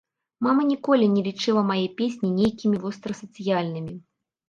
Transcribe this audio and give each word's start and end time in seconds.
Мама 0.45 0.63
ніколі 0.69 1.09
не 1.17 1.21
лічыла 1.27 1.61
мае 1.69 1.85
песні 2.01 2.33
нейкімі 2.41 2.83
вострасацыяльнымі. 2.89 3.93